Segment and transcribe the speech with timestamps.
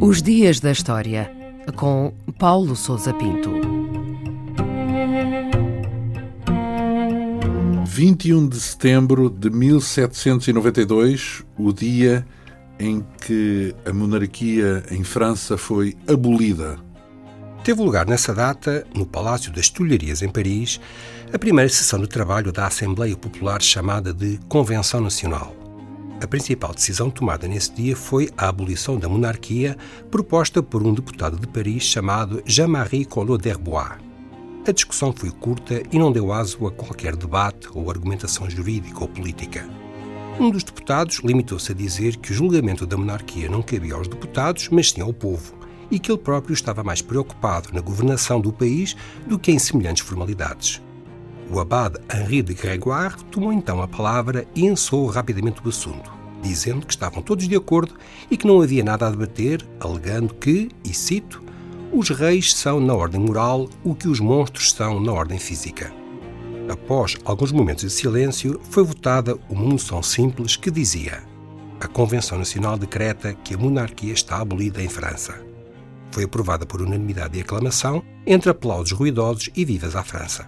[0.00, 1.30] Os Dias da História,
[1.76, 3.50] com Paulo Souza Pinto.
[7.86, 12.26] 21 de setembro de 1792, o dia
[12.78, 16.78] em que a monarquia em França foi abolida.
[17.64, 20.80] Teve lugar nessa data, no Palácio das Tulharias, em Paris,
[21.32, 25.54] a primeira sessão de trabalho da Assembleia Popular chamada de Convenção Nacional.
[26.20, 29.76] A principal decisão tomada nesse dia foi a abolição da monarquia,
[30.10, 33.92] proposta por um deputado de Paris chamado Jean-Marie Collot d'Herbois.
[34.66, 39.08] A discussão foi curta e não deu aso a qualquer debate ou argumentação jurídica ou
[39.08, 39.64] política.
[40.40, 44.68] Um dos deputados limitou-se a dizer que o julgamento da monarquia não cabia aos deputados,
[44.68, 45.61] mas sim ao povo,
[45.92, 48.96] e que ele próprio estava mais preocupado na governação do país
[49.26, 50.80] do que em semelhantes formalidades.
[51.50, 56.10] O abade Henri de Grégoire tomou então a palavra e ençou rapidamente o assunto,
[56.42, 57.94] dizendo que estavam todos de acordo
[58.30, 61.42] e que não havia nada a debater, alegando que, e cito,
[61.92, 65.92] os reis são na ordem moral o que os monstros são na ordem física.
[66.70, 71.22] Após alguns momentos de silêncio, foi votada uma moção simples que dizia:
[71.78, 75.51] A Convenção Nacional decreta que a monarquia está abolida em França.
[76.12, 80.46] Foi aprovada por unanimidade e aclamação, entre aplausos ruidosos e vivas à França.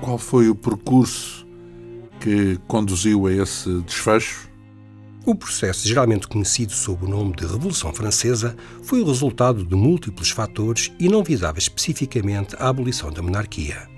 [0.00, 1.46] Qual foi o percurso
[2.20, 4.48] que conduziu a esse desfecho?
[5.26, 10.30] O processo, geralmente conhecido sob o nome de Revolução Francesa, foi o resultado de múltiplos
[10.30, 13.88] fatores e não visava especificamente a abolição da monarquia.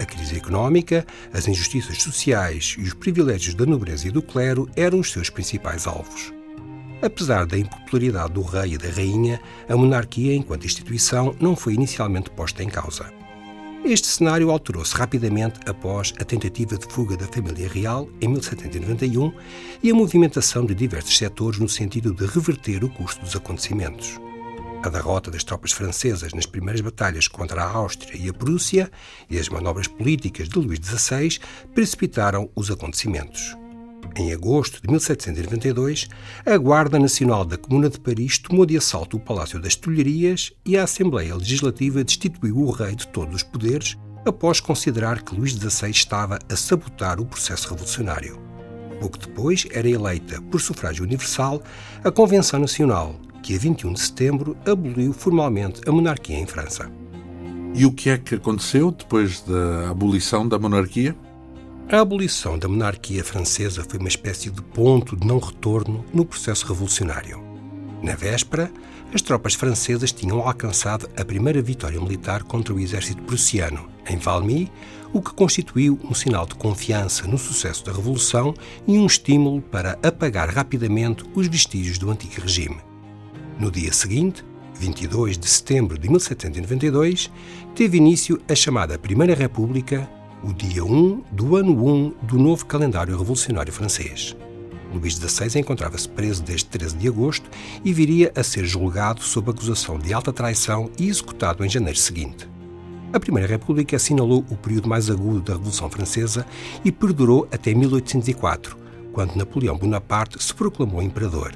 [0.00, 4.98] A crise económica, as injustiças sociais e os privilégios da nobreza e do clero eram
[4.98, 6.32] os seus principais alvos.
[7.02, 12.30] Apesar da impopularidade do rei e da rainha, a monarquia, enquanto instituição, não foi inicialmente
[12.30, 13.12] posta em causa.
[13.84, 19.32] Este cenário alterou-se rapidamente após a tentativa de fuga da família real em 1791
[19.82, 24.20] e a movimentação de diversos setores no sentido de reverter o curso dos acontecimentos.
[24.84, 28.88] A derrota das tropas francesas nas primeiras batalhas contra a Áustria e a Prússia
[29.28, 31.40] e as manobras políticas de Luís XVI
[31.74, 33.56] precipitaram os acontecimentos.
[34.16, 36.08] Em agosto de 1792,
[36.44, 40.76] a Guarda Nacional da Comuna de Paris tomou de assalto o Palácio das Tulharias e
[40.76, 43.96] a Assembleia Legislativa destituiu o rei de todos os poderes
[44.26, 48.38] após considerar que Luís XVI estava a sabotar o processo revolucionário.
[49.00, 51.62] Pouco depois era eleita, por sufrágio universal,
[52.04, 56.90] a Convenção Nacional, que a 21 de setembro aboliu formalmente a monarquia em França.
[57.74, 61.16] E o que é que aconteceu depois da abolição da monarquia?
[61.88, 66.66] A abolição da monarquia francesa foi uma espécie de ponto de não retorno no processo
[66.66, 67.42] revolucionário.
[68.02, 68.72] Na véspera,
[69.12, 74.72] as tropas francesas tinham alcançado a primeira vitória militar contra o exército prussiano, em Valmy,
[75.12, 78.54] o que constituiu um sinal de confiança no sucesso da Revolução
[78.86, 82.78] e um estímulo para apagar rapidamente os vestígios do antigo regime.
[83.58, 84.42] No dia seguinte,
[84.80, 87.30] 22 de setembro de 1792,
[87.74, 90.08] teve início a chamada Primeira República
[90.44, 94.36] o dia 1 do ano 1 do novo calendário revolucionário francês.
[94.92, 97.48] Luís XVI encontrava-se preso desde 13 de agosto
[97.84, 102.48] e viria a ser julgado sob acusação de alta traição e executado em janeiro seguinte.
[103.12, 106.44] A Primeira República assinalou o período mais agudo da Revolução Francesa
[106.84, 108.76] e perdurou até 1804,
[109.12, 111.52] quando Napoleão Bonaparte se proclamou imperador.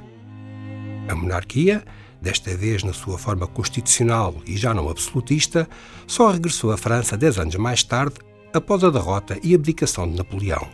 [1.08, 1.82] A monarquia,
[2.20, 5.69] desta vez na sua forma constitucional e já não absolutista,
[6.06, 8.16] só regressou à França dez anos mais tarde,
[8.52, 10.66] após a derrota e abdicação de Napoleão.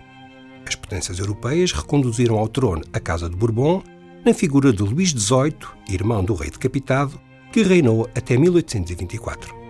[0.66, 3.82] As potências europeias reconduziram ao trono a Casa de Bourbon,
[4.24, 5.54] na figura de Luís XVIII,
[5.88, 7.20] irmão do rei decapitado,
[7.52, 9.61] que reinou até 1824.